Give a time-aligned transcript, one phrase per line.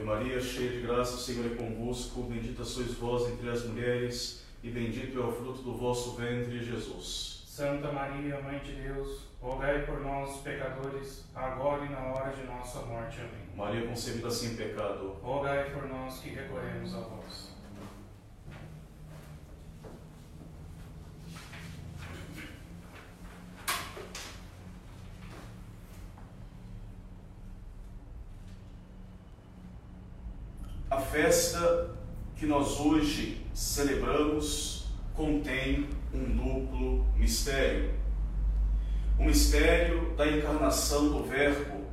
[0.00, 2.22] Ave Maria, cheia de graça, o Senhor é convosco.
[2.22, 7.44] Bendita sois vós entre as mulheres, e bendito é o fruto do vosso ventre, Jesus.
[7.46, 12.80] Santa Maria, Mãe de Deus, rogai por nós, pecadores, agora e na hora de nossa
[12.80, 13.18] morte.
[13.20, 13.54] Amém.
[13.54, 17.59] Maria concebida sem pecado, rogai por nós que recorremos a vós.
[30.90, 31.88] A festa
[32.34, 37.94] que nós hoje celebramos contém um duplo mistério.
[39.16, 41.84] O mistério da encarnação do Verbo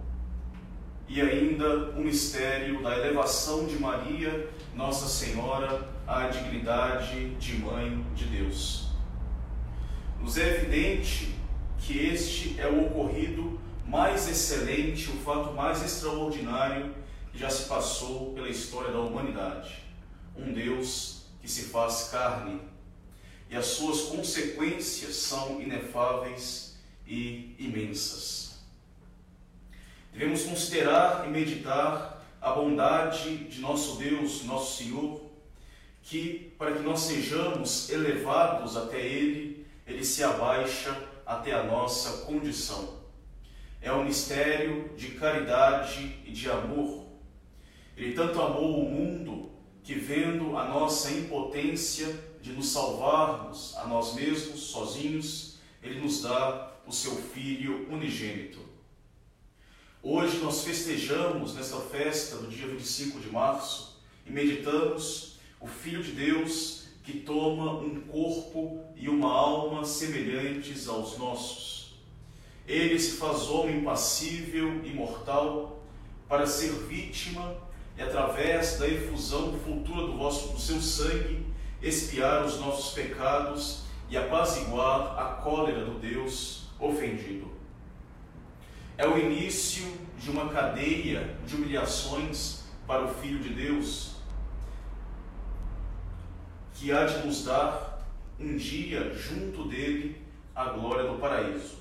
[1.07, 8.25] e ainda o mistério da elevação de Maria, Nossa Senhora, à dignidade de Mãe de
[8.25, 8.89] Deus.
[10.19, 11.35] Nos é evidente
[11.77, 16.95] que este é o ocorrido mais excelente, o fato mais extraordinário
[17.37, 19.83] já se passou pela história da humanidade.
[20.35, 22.59] Um Deus que se faz carne
[23.47, 28.57] e as suas consequências são inefáveis e imensas.
[30.11, 35.21] Devemos considerar e meditar a bondade de nosso Deus, nosso Senhor,
[36.01, 42.97] que para que nós sejamos elevados até Ele, Ele se abaixa até a nossa condição.
[43.79, 47.06] É um mistério de caridade e de amor
[47.97, 49.49] ele tanto amou o mundo
[49.83, 52.07] que, vendo a nossa impotência
[52.41, 58.59] de nos salvarmos a nós mesmos, sozinhos, ele nos dá o seu Filho unigênito.
[60.03, 66.11] Hoje nós festejamos nesta festa do dia 25 de março e meditamos o Filho de
[66.11, 71.95] Deus que toma um corpo e uma alma semelhantes aos nossos.
[72.67, 75.83] Ele se faz homem passível e mortal
[76.27, 77.66] para ser vítima
[77.97, 81.45] e através da efusão futura do, vosso, do seu sangue,
[81.81, 87.51] expiar os nossos pecados e apaziguar a cólera do Deus ofendido.
[88.97, 89.85] É o início
[90.17, 94.15] de uma cadeia de humilhações para o Filho de Deus,
[96.73, 98.07] que há de nos dar
[98.39, 100.21] um dia junto dele
[100.55, 101.77] a glória do paraíso.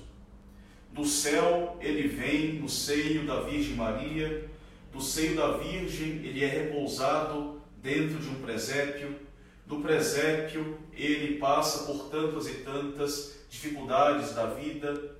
[0.91, 4.49] Do céu ele vem no seio da Virgem Maria
[4.97, 9.15] do seio da Virgem ele é repousado dentro de um presépio.
[9.67, 15.15] Do presépio ele passa por tantas e tantas dificuldades da vida.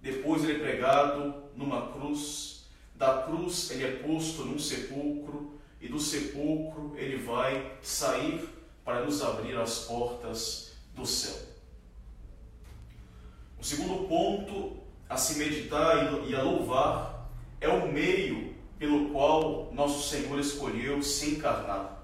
[0.00, 2.64] Depois ele é pregado numa cruz.
[2.94, 5.60] Da cruz ele é posto num sepulcro.
[5.78, 8.48] E do sepulcro ele vai sair
[8.82, 11.36] para nos abrir as portas do céu.
[13.60, 17.21] O segundo ponto a se meditar e a louvar
[17.62, 22.02] é o meio pelo qual nosso Senhor escolheu se encarnar.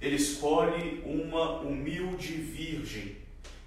[0.00, 3.16] Ele escolhe uma humilde virgem,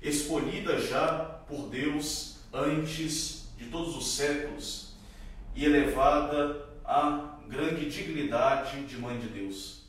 [0.02, 4.96] escolhida já por Deus antes de todos os séculos
[5.56, 9.84] e elevada à grande dignidade de Mãe de Deus.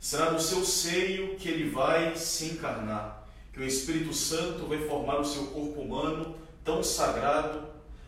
[0.00, 5.20] Será no seu seio que ele vai se encarnar, que o Espírito Santo vai formar
[5.20, 7.66] o seu corpo humano tão sagrado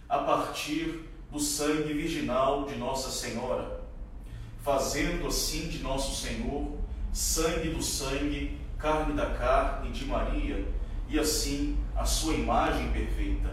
[0.08, 3.80] a partir do sangue virginal de Nossa Senhora,
[4.62, 6.78] fazendo assim de nosso Senhor
[7.12, 10.66] sangue do sangue, carne da carne de Maria,
[11.08, 13.50] e assim a sua imagem perfeita.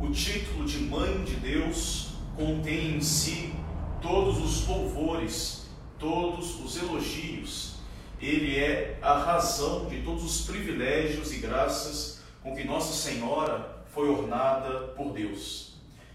[0.00, 3.52] O título de Mãe de Deus contém em si
[4.02, 5.66] todos os louvores,
[5.98, 7.74] todos os elogios.
[8.20, 14.08] Ele é a razão de todos os privilégios e graças com que Nossa Senhora foi
[14.08, 15.73] ornada por Deus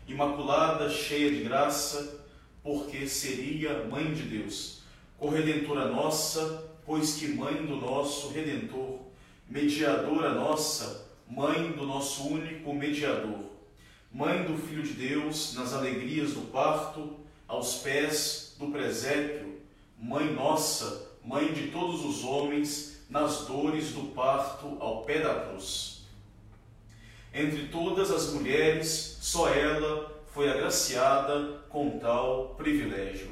[0.09, 2.20] imaculada, cheia de graça,
[2.64, 4.81] porque seria mãe de Deus,
[5.18, 9.00] corredentora nossa, pois que mãe do nosso redentor,
[9.47, 13.46] mediadora nossa, mãe do nosso único mediador,
[14.12, 19.59] mãe do Filho de Deus nas alegrias do parto, aos pés do presépio,
[19.97, 25.98] mãe nossa, mãe de todos os homens, nas dores do parto ao pé da cruz.
[27.34, 33.29] Entre todas as mulheres, só ela foi agraciada com tal privilégio.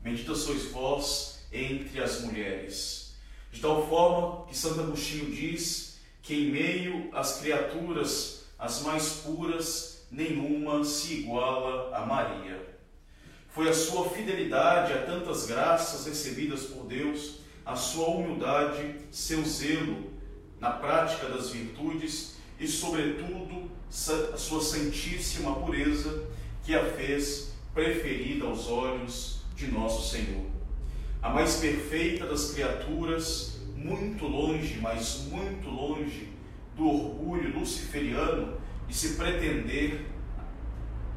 [0.00, 3.16] Bendita sois vós entre as mulheres.
[3.50, 10.06] De tal forma que Santo Agostinho diz que em meio às criaturas as mais puras,
[10.10, 12.60] nenhuma se iguala a Maria.
[13.48, 20.10] Foi a sua fidelidade a tantas graças recebidas por Deus, a sua humildade, seu zelo
[20.60, 26.24] na prática das virtudes e, sobretudo, a sua santíssima pureza
[26.62, 30.44] que a fez preferida aos olhos de nosso Senhor.
[31.22, 36.28] A mais perfeita das criaturas, muito longe, mas muito longe
[36.76, 40.06] do orgulho luciferiano de se pretender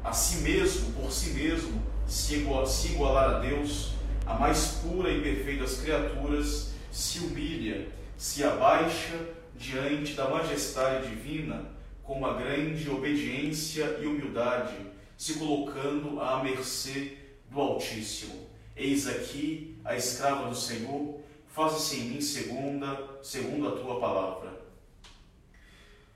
[0.02, 3.92] a si mesmo, por si mesmo, se igualar a Deus,
[4.26, 9.18] a mais pura e perfeita das criaturas se humilha, se abaixa
[9.56, 11.72] diante da majestade divina
[12.02, 14.76] com uma grande obediência e humildade,
[15.16, 17.16] se colocando à mercê
[17.50, 18.46] do Altíssimo.
[18.76, 24.52] Eis aqui a escrava do Senhor, faça-se em mim segunda, segundo a tua palavra.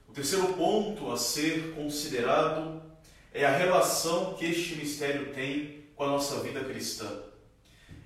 [0.08, 2.82] O terceiro ponto a ser considerado
[3.32, 7.22] é a relação que este mistério tem com a nossa vida cristã.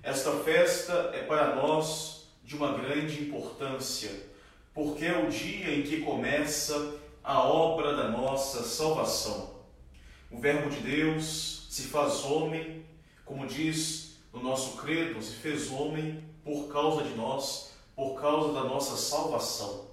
[0.01, 4.11] Esta festa é para nós de uma grande importância,
[4.73, 9.53] porque é o dia em que começa a obra da nossa salvação.
[10.31, 12.83] O Verbo de Deus se faz homem,
[13.23, 18.63] como diz no nosso credo, se fez homem por causa de nós, por causa da
[18.63, 19.85] nossa salvação.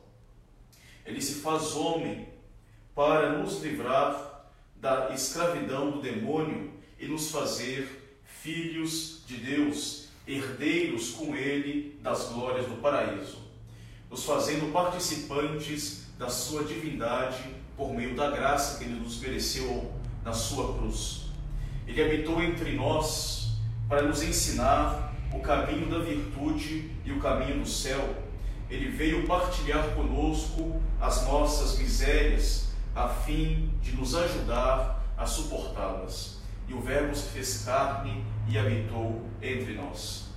[1.04, 2.28] Ele se faz homem
[2.94, 11.36] para nos livrar da escravidão do demônio e nos fazer filhos de Deus, herdeiros com
[11.36, 13.49] ele das glórias do paraíso,
[14.10, 17.44] nos fazendo participantes da sua divindade
[17.76, 19.90] por meio da graça que ele nos mereceu
[20.24, 21.26] na sua cruz.
[21.86, 23.52] Ele habitou entre nós
[23.88, 28.16] para nos ensinar o caminho da virtude e o caminho do céu.
[28.68, 36.40] Ele veio partilhar conosco as nossas misérias, a fim de nos ajudar a suportá-las.
[36.68, 40.28] E o Verbo se fez carne e habitou entre nós.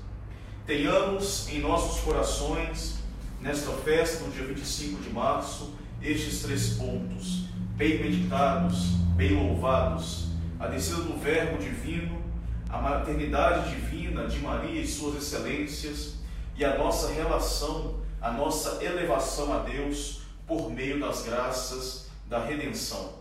[0.65, 3.02] Tenhamos em nossos corações
[3.43, 8.85] nesta festa, no dia 25 de março, estes três pontos, bem meditados,
[9.17, 12.23] bem louvados: a descida do Verbo divino,
[12.69, 16.15] a maternidade divina de Maria e suas excelências,
[16.55, 23.11] e a nossa relação, a nossa elevação a Deus por meio das graças da redenção.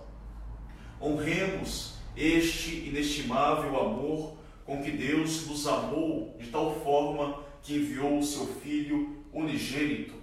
[1.00, 8.22] Honremos este inestimável amor com que Deus nos amou de tal forma que enviou o
[8.22, 10.14] seu Filho unigênito.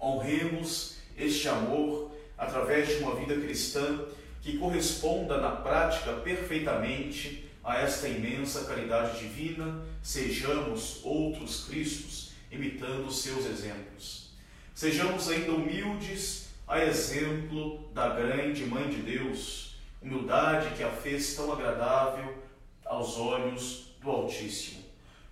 [0.00, 4.04] Honremos este amor através de uma vida cristã
[4.40, 13.44] que corresponda na prática perfeitamente a esta imensa caridade divina, sejamos outros Cristos, imitando seus
[13.44, 14.30] exemplos.
[14.74, 21.52] Sejamos ainda humildes a exemplo da grande Mãe de Deus, humildade que a fez tão
[21.52, 22.38] agradável
[22.84, 24.87] aos olhos do Altíssimo.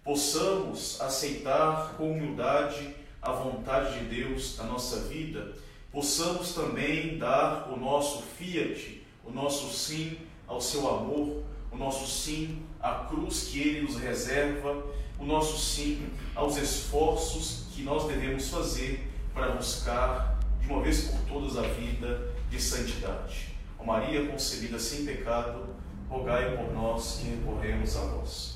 [0.07, 5.53] Possamos aceitar com humildade a vontade de Deus na nossa vida,
[5.91, 10.17] possamos também dar o nosso fiat, o nosso sim
[10.47, 11.43] ao seu amor,
[11.73, 14.81] o nosso sim à cruz que ele nos reserva,
[15.19, 21.19] o nosso sim aos esforços que nós devemos fazer para buscar de uma vez por
[21.23, 23.49] todas a vida de santidade.
[23.77, 25.67] Ó Maria concebida sem pecado,
[26.09, 28.56] rogai por nós que recorremos a vós.